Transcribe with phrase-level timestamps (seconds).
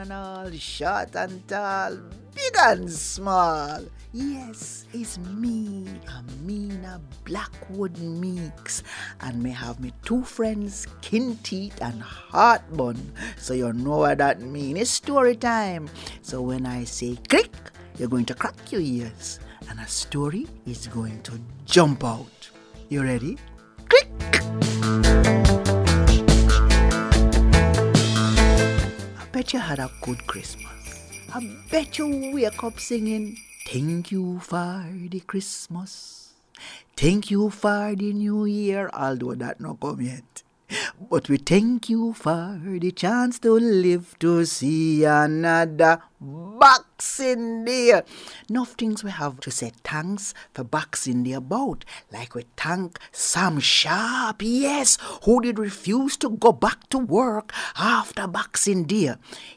[0.00, 1.94] and all, short and tall,
[2.34, 3.84] big and small.
[4.12, 8.82] Yes, it's me, Amina Blackwood Meeks,
[9.20, 12.96] and me have me two friends, Kinteet and Heartbun.
[13.36, 14.80] So you know what that means.
[14.80, 15.90] It's story time.
[16.22, 17.52] So when I say click,
[17.98, 22.50] you're going to crack your ears, and a story is going to jump out.
[22.88, 23.36] You ready?
[23.86, 24.79] Click!
[29.52, 30.66] You had a good Christmas.
[31.32, 31.40] I
[31.70, 33.36] bet you wake up singing,
[33.66, 36.32] Thank you for the Christmas.
[36.96, 40.42] Thank you for the New Year, although that not come yet.
[41.08, 48.02] But we thank you for the chance to live to see another Boxing Day.
[48.50, 51.86] Enough things we have to say thanks for Boxing Day about.
[52.12, 58.26] Like we thank Sam Sharpe, yes, who did refuse to go back to work after
[58.26, 59.14] Boxing Day.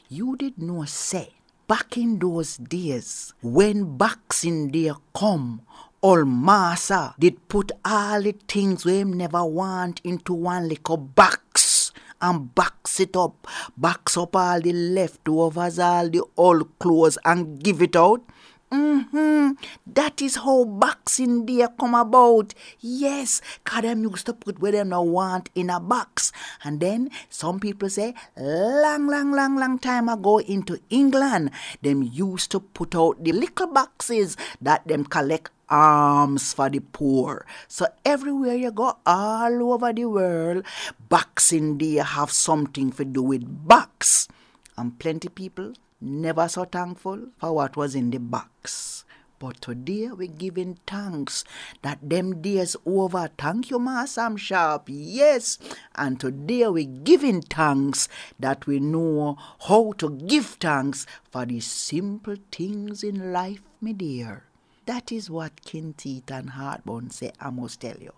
[0.08, 1.34] You did not say
[1.68, 5.60] back in those days when Boxing Day come
[6.04, 12.54] Old Massa did put all the things we never want into one little box and
[12.54, 17.96] box it up, box up all the leftovers, all the old clothes and give it
[17.96, 18.20] out.
[18.74, 19.52] Mm-hmm.
[19.86, 22.54] That is how Boxing Day come about.
[22.80, 26.32] Yes, cause them used to put where them no want in a box.
[26.64, 31.52] And then some people say, long, long, long, long time ago into England,
[31.82, 37.46] them used to put out the little boxes that them collect alms for the poor.
[37.68, 40.64] So everywhere you go, all over the world,
[41.08, 44.26] Boxing Day have something to do with box.
[44.76, 45.74] And plenty people
[46.04, 49.04] never so thankful for what was in the box.
[49.38, 51.44] But today we're giving thanks
[51.82, 53.28] that them days over.
[53.36, 54.88] Thank you, Ma Sam Sharpe.
[54.88, 55.58] Yes.
[55.96, 62.36] And today we're giving thanks that we know how to give thanks for the simple
[62.52, 64.44] things in life, my dear.
[64.86, 68.12] That is what Kinteet and Heartbun say, I must tell you.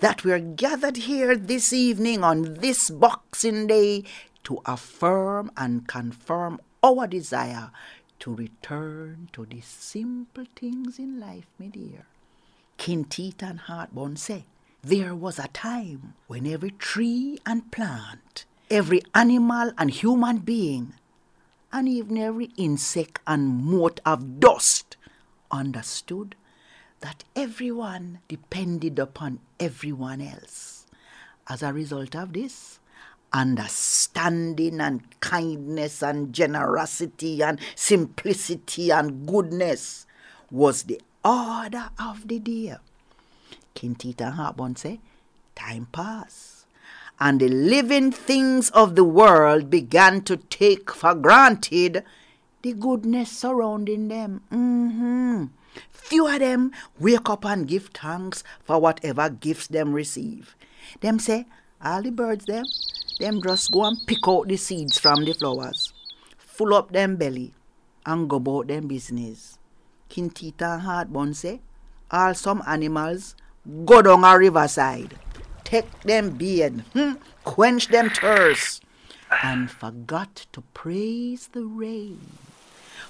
[0.00, 4.04] That we're gathered here this evening on this Boxing Day
[4.44, 7.70] to affirm and confirm our desire
[8.20, 12.06] to return to the simple things in life, my dear.
[12.78, 14.44] Kinteet and Heartbun say,
[14.82, 20.94] there was a time when every tree and plant, every animal and human being,
[21.72, 24.96] and even every insect and mote of dust
[25.50, 26.36] understood
[27.00, 30.86] that everyone depended upon everyone else.
[31.48, 32.78] As a result of this,
[33.36, 40.06] understanding and kindness and generosity and simplicity and goodness
[40.50, 42.74] was the order of the day.
[43.74, 45.00] Kintita Heartbun say,
[45.54, 46.64] time passed,
[47.20, 52.02] and the living things of the world began to take for granted
[52.62, 54.42] the goodness surrounding them.
[54.50, 55.44] Mm-hmm.
[55.90, 60.56] Few of them wake up and give thanks for whatever gifts them receive.
[61.00, 61.44] Them say,
[61.84, 62.64] all the birds them,
[63.18, 65.92] them just go and pick out the seeds from the flowers,
[66.38, 67.52] full up them belly,
[68.04, 69.58] and go about them business.
[70.10, 71.60] Kintita Heartbun say,
[72.10, 73.34] all some animals
[73.84, 75.18] go down a riverside,
[75.64, 78.82] take them beard, hmm, quench them thirst,
[79.42, 82.20] and forgot to praise the rain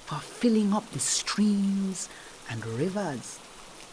[0.05, 2.09] for filling up the streams
[2.49, 3.39] and rivers.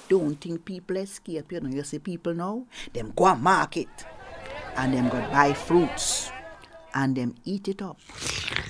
[0.09, 1.69] Don't think people escape, you know.
[1.69, 3.89] You see people now, them go and market
[4.77, 6.31] and them go buy fruits
[6.95, 7.99] and them eat it up.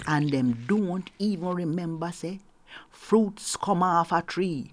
[0.07, 2.41] And them don't even remember say
[2.91, 4.73] fruits come off a tree.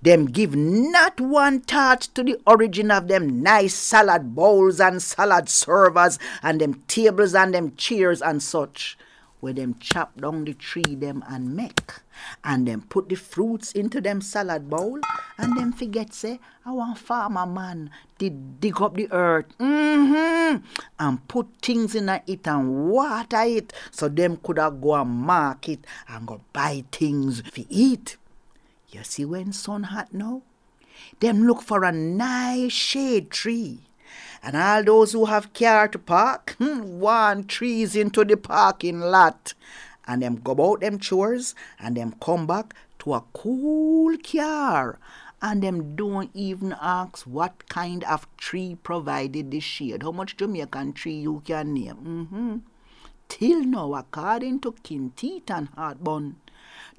[0.00, 5.48] Them give not one thought to the origin of them nice salad bowls and salad
[5.48, 8.96] servers and them tables and them chairs and such
[9.40, 11.92] where them chop down the tree them and make
[12.44, 15.00] and them put the fruits into them salad bowl.
[15.36, 19.46] And them forget say want farmer man did dig up the earth.
[19.58, 20.64] Mm-hmm,
[20.98, 23.72] and put things in it and water it.
[23.90, 28.16] So them could have go and market and go buy things for eat.
[28.90, 30.42] You see when sun hot now?
[31.20, 33.80] Them look for a nice shade tree.
[34.42, 39.54] And all those who have car to park hmm, want trees into the parking lot
[40.08, 44.98] and them go about them chores and them come back to a cool car
[45.40, 50.02] and them don't even ask what kind of tree provided the shade.
[50.02, 51.96] How much jamaican tree you can name?
[51.96, 52.56] Mm-hmm.
[53.28, 56.36] till now according to kinteet and heartbun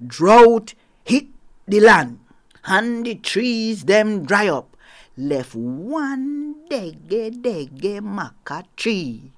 [0.06, 0.74] drought
[1.04, 1.26] hit
[1.68, 2.20] the land
[2.66, 4.78] and the trees them dry up.
[5.18, 9.32] Left one dege dege maca tree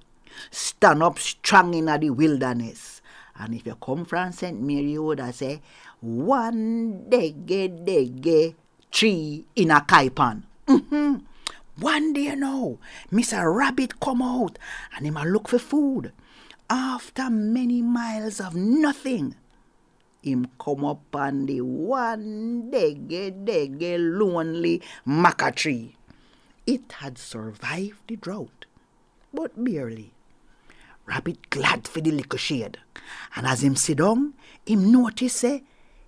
[0.50, 3.01] stand up strong in the wilderness
[3.42, 4.60] And if you come from St.
[4.60, 5.60] Mary, you would have say,
[6.00, 8.54] one degge degge
[8.92, 10.44] tree in a kaipan.
[10.68, 11.16] Mm-hmm.
[11.80, 12.78] One day now,
[13.10, 13.52] Mr.
[13.52, 14.58] Rabbit come out
[14.94, 16.12] and him a look for food.
[16.70, 19.34] After many miles of nothing,
[20.22, 25.96] him come up on the one degge degge lonely maca tree.
[26.64, 28.66] It had survived the drought,
[29.34, 30.12] but barely.
[31.06, 32.78] Rabbit glad for the shade,
[33.34, 34.34] and as him sit down,
[34.64, 35.64] him notice say,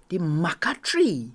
[0.08, 1.32] the maca tree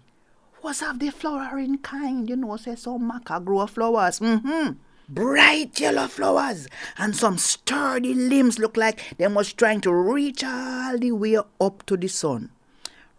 [0.63, 4.19] was of the flowering kind, you know, say some maca grow flowers.
[4.19, 4.73] Mm-hmm.
[5.09, 6.67] Bright yellow flowers
[6.97, 11.83] and some sturdy limbs look like they was trying to reach all the way up
[11.87, 12.51] to the sun.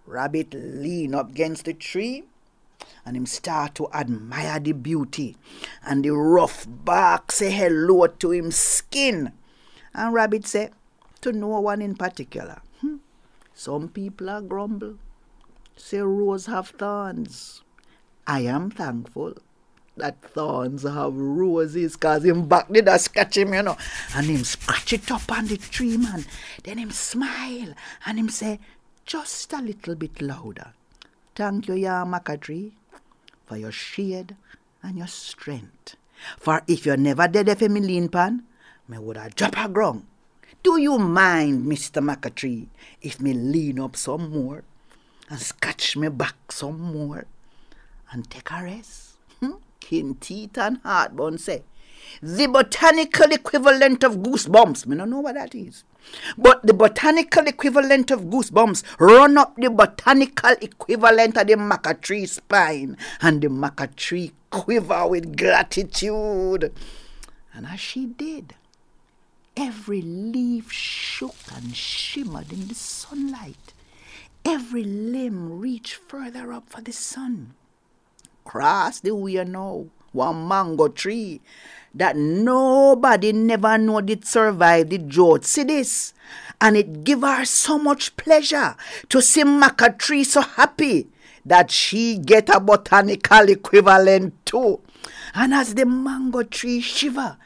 [0.06, 2.22] Rabbit lean up against the tree
[3.04, 5.36] and him start to admire the beauty
[5.84, 9.32] and the rough bark say hello to him skin.
[9.94, 10.70] And Rabbit say
[11.20, 12.60] to no one in particular.
[12.80, 12.96] Hmm.
[13.54, 14.96] Some people are grumble
[15.80, 17.62] say rose have thorns.
[18.26, 19.34] I am thankful
[19.96, 23.76] that thorns have roses cause him back did I scratch him, you know.
[24.14, 26.24] And him scratch it up on the tree, man.
[26.62, 27.74] Then him smile
[28.06, 28.60] and him say,
[29.04, 30.72] just a little bit louder.
[31.34, 32.72] Thank you, ya maca tree,
[33.46, 34.36] for your shade
[34.82, 35.96] and your strength.
[36.38, 38.44] For if you're never dead, if me lean pan,
[38.90, 40.04] me would have drop a ground.
[40.62, 42.02] Do you mind, Mr.
[42.04, 42.68] Maca tree,
[43.00, 44.64] if me lean up some more?
[45.30, 47.24] and scratch me back some more
[48.10, 49.12] and take a rest.
[49.38, 49.52] Hmm?
[49.80, 51.62] Kinteet and heartbun say.
[52.20, 54.86] The botanical equivalent of goosebumps.
[54.86, 55.84] Me don't know what that is.
[56.36, 62.26] But the botanical equivalent of goosebumps run up the botanical equivalent of the maca tree
[62.26, 62.96] spine.
[63.22, 66.72] And the maca tree quiver with gratitude.
[67.54, 68.56] And as she did,
[69.60, 73.74] every leaf shook and shimmered in the sunlight.
[74.42, 77.52] Every limb reached further up for the sun.
[78.42, 81.42] Cross the way now, one mango tree
[81.94, 85.44] that nobody never know did survive the drought.
[85.44, 86.14] See this?
[86.58, 88.76] And it give her so much pleasure
[89.10, 91.08] to see maca tree so happy
[91.44, 94.80] that she get a botanical equivalent too.
[95.34, 97.36] And as the mango tree shiver,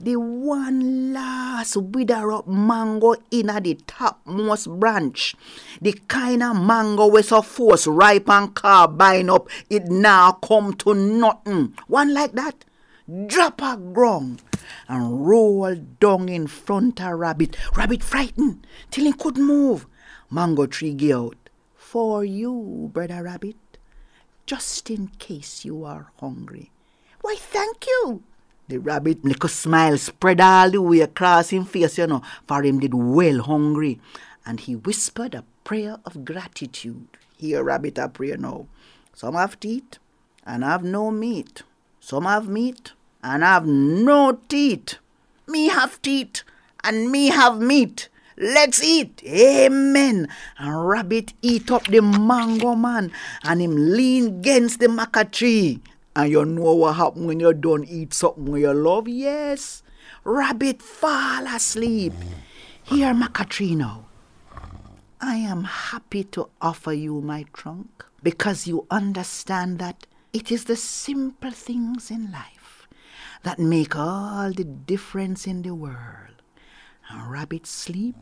[0.00, 5.36] the one last wither up mango in at the topmost branch.
[5.82, 10.94] The kind of mango with so force ripe and carbine up, it now come to
[10.94, 11.74] nothing.
[11.86, 12.64] One like that,
[13.26, 14.42] drop a ground
[14.88, 17.56] and roll down in front of rabbit.
[17.76, 19.86] Rabbit frightened till he couldn't move.
[20.30, 21.36] Mango tree give out.
[21.76, 23.56] For you, brother rabbit,
[24.46, 26.70] just in case you are hungry.
[27.20, 28.22] Why, thank you.
[28.70, 32.78] The rabbit little smile spread all the way across him face, you know, for him
[32.78, 33.98] did well hungry.
[34.46, 37.08] And he whispered a prayer of gratitude.
[37.36, 38.68] Here, rabbit, a prayer now.
[39.12, 39.98] Some have teeth
[40.46, 41.64] and have no meat.
[41.98, 42.92] Some have meat
[43.24, 44.98] and have no teeth.
[45.48, 46.44] Me have teeth
[46.84, 48.08] and me have meat.
[48.36, 49.20] Let's eat.
[49.26, 50.28] Amen.
[50.58, 53.10] And rabbit eat up the mango man
[53.42, 55.80] and him lean against the maca tree
[56.16, 59.08] and you know what happen when you don't eat something you love?
[59.08, 59.82] Yes.
[60.24, 62.12] Rabbit fall asleep.
[62.82, 64.04] Here, Macatrino.
[65.20, 70.76] I am happy to offer you my trunk because you understand that it is the
[70.76, 72.88] simple things in life
[73.42, 76.42] that make all the difference in the world.
[77.08, 78.16] And rabbit sleep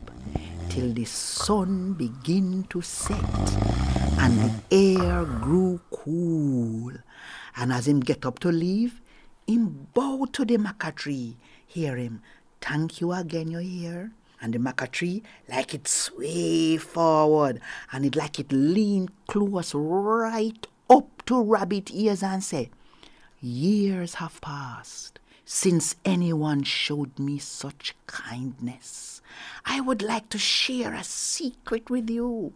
[0.69, 3.23] till the sun begin to set
[4.19, 6.48] and the air grew cool
[7.59, 9.01] and as him get up to leave,
[9.45, 11.35] him bow to the maca tree.
[11.67, 12.21] Hear him,
[12.61, 14.11] thank you again, you hear?
[14.41, 17.59] And the maca tree, like it sway forward,
[17.91, 22.69] and it like it lean close right up to rabbit ears and say,
[23.41, 29.21] Years have passed since anyone showed me such kindness.
[29.65, 32.53] I would like to share a secret with you.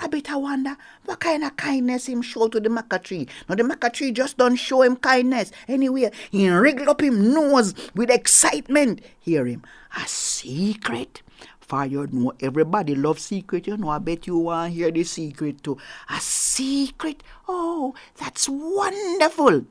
[0.00, 3.28] Rabbit, I wonder what kind of kindness him show to the maca tree.
[3.48, 5.52] Now the maca tree just don't show him kindness.
[5.68, 9.00] Anyway, he wriggle up him nose with excitement.
[9.20, 9.62] Hear him.
[9.96, 11.22] A secret?
[11.60, 13.90] For you know everybody loves secret, you know.
[13.90, 15.78] I bet you want to hear the secret too.
[16.08, 17.22] A secret?
[17.48, 19.64] Oh, that's wonderful.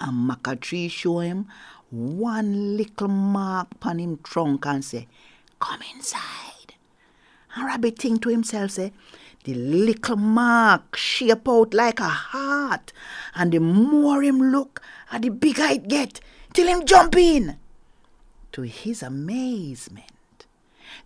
[0.00, 1.46] And maca tree show him
[1.90, 5.06] one little mark upon him trunk and say,
[5.60, 6.74] Come inside.
[7.54, 8.92] And Rabbit think to himself, say,
[9.44, 12.92] the little mark shape out like a heart,
[13.34, 16.20] and the more him look, and the bigger it get,
[16.52, 17.58] till him jump in.
[18.52, 20.46] To his amazement,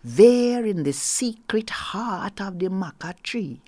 [0.05, 3.61] there in the secret heart of the maca tree,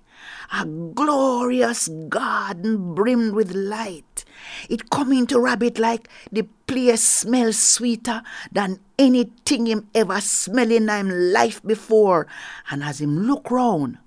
[0.52, 4.24] a glorious garden brimmed with light.
[4.68, 8.22] It come into Rabbit like the place smells sweeter
[8.52, 12.26] than anything him ever smell in him life before.
[12.70, 13.98] And as him look round,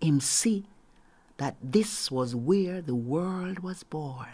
[0.00, 0.64] him see
[1.36, 4.26] that this was where the world was born.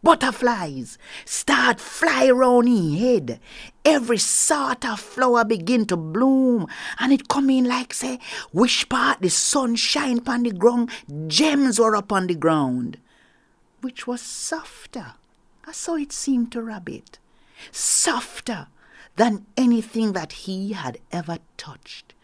[0.00, 3.40] Butterflies start fly round in head.
[3.84, 6.68] Every sort of flower begin to bloom,
[7.00, 8.20] and it come in like say,
[8.52, 10.90] which part the sun shine upon the ground,
[11.26, 12.98] gems were upon the ground,
[13.80, 15.14] which was softer.
[15.72, 17.18] So it seemed to Rabbit,
[17.72, 18.68] softer
[19.16, 22.14] than anything that he had ever touched.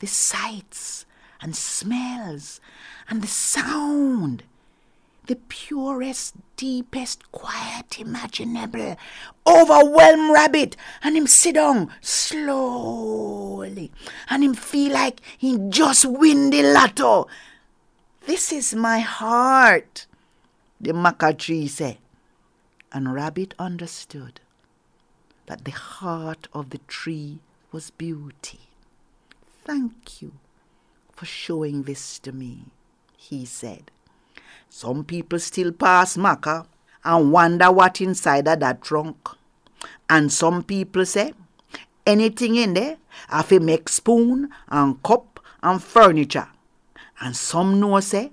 [0.00, 1.04] The sights
[1.40, 2.60] and smells
[3.08, 4.42] and the sound
[5.28, 8.96] the purest, deepest quiet imaginable.
[9.46, 13.92] Overwhelm rabbit and him sit down slowly
[14.28, 17.28] and him feel like he just win the lotto.
[18.26, 20.06] This is my heart,
[20.80, 21.98] the maca tree said.
[22.90, 24.40] And Rabbit understood
[25.44, 27.40] that the heart of the tree
[27.70, 28.60] was beauty.
[29.64, 30.32] Thank you
[31.18, 32.66] for showing this to me,
[33.16, 33.90] he said.
[34.70, 36.64] Some people still pass Maca
[37.02, 39.16] and wonder what inside of that trunk.
[40.08, 41.32] And some people say,
[42.06, 42.98] anything in there,
[43.28, 46.50] I fi make spoon and cup and furniture.
[47.20, 48.30] And some know say,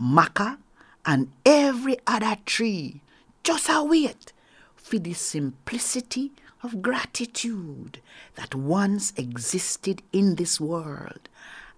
[0.00, 0.58] Maca
[1.04, 3.00] and every other tree
[3.42, 4.32] just a wait
[4.76, 6.30] for the simplicity
[6.62, 8.00] of gratitude
[8.36, 11.28] that once existed in this world.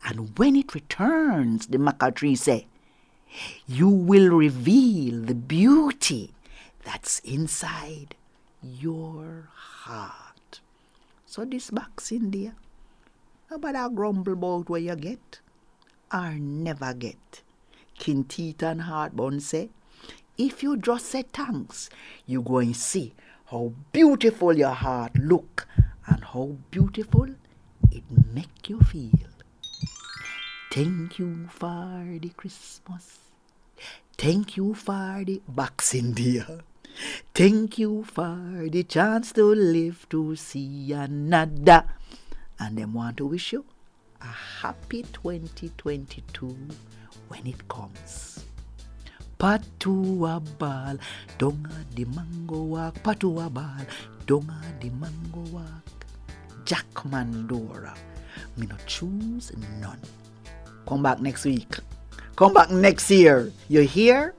[0.05, 2.67] And when it returns, the maca tree say,
[3.67, 6.35] you will reveal the beauty
[6.85, 8.15] that's inside
[8.63, 10.61] your heart.
[11.27, 12.55] So this box in there,
[13.49, 15.41] how about a grumble about where you get
[16.13, 17.43] or never get.
[17.99, 19.71] Kintita and Heartbun say,
[20.37, 21.89] if you just say thanks,
[22.27, 23.15] you go and see
[23.47, 25.67] how beautiful your heart look
[26.07, 27.29] and how beautiful
[27.91, 28.03] it
[28.35, 29.32] make you feel.
[30.73, 33.19] Thank you for the Christmas.
[34.17, 36.41] Thank you for the boxing Day.
[37.35, 38.41] Thank you for
[38.73, 41.85] the chance to live to see another.
[42.59, 43.67] And them want to wish you
[44.23, 46.57] a happy 2022
[47.29, 48.47] when it comes.
[49.37, 50.97] Patua bal,
[51.37, 53.85] donga di mango walk, patua bal,
[54.25, 55.85] donga di mango walk.
[56.65, 57.93] Jack Mandora.
[58.57, 60.01] Me not choose none.
[60.87, 61.77] Come back next week.
[62.37, 63.53] Come back next year.
[63.69, 64.35] You hear?